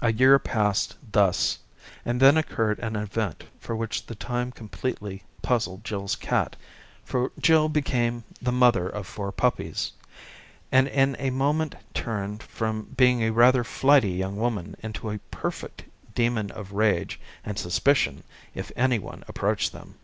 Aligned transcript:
i8o 0.00 0.06
A 0.08 0.12
year 0.14 0.38
passed 0.38 0.96
thus, 1.12 1.58
and 2.02 2.18
then 2.18 2.38
occurred 2.38 2.78
an 2.78 2.96
event 2.96 3.44
which 3.68 4.00
for 4.00 4.06
the 4.06 4.14
time 4.14 4.50
completely 4.50 5.22
puzzled 5.42 5.84
Jill's 5.84 6.16
cat, 6.16 6.56
for 7.04 7.30
Jill 7.38 7.68
became 7.68 8.24
the 8.40 8.52
mother 8.52 8.88
of 8.88 9.06
four 9.06 9.30
puppies, 9.30 9.92
and 10.72 10.88
in 10.88 11.14
a 11.18 11.28
moment 11.28 11.74
turned 11.92 12.42
from 12.42 12.84
being 12.96 13.20
a 13.22 13.28
rather 13.30 13.64
flighty 13.64 14.12
young 14.12 14.36
woman 14.36 14.76
into 14.82 15.10
a 15.10 15.18
perfect 15.30 15.84
demon 16.14 16.50
of 16.52 16.72
rage 16.72 17.20
and 17.44 17.58
sus 17.58 17.78
picion 17.80 18.22
if 18.54 18.72
anyone 18.76 19.24
approached 19.28 19.72
them. 19.74 19.96